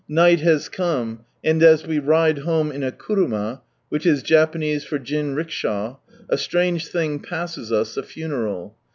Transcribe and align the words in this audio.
Night 0.09 0.39
has 0.39 0.67
come, 0.67 1.19
and 1.43 1.61
as 1.61 1.85
we 1.85 1.99
ride 1.99 2.39
home 2.39 2.71
in 2.71 2.81
a 2.81 2.91
kuruma 2.91 3.61
(which 3.89 4.03
is 4.07 4.23
Japanese 4.23 4.83
for 4.83 4.97
jinrickshaw), 4.97 5.97
a 6.27 6.37
strange 6.39 6.87
thing 6.87 7.19
passes 7.19 7.71
us, 7.71 7.95
a 7.97 8.01
funeral. 8.01 8.75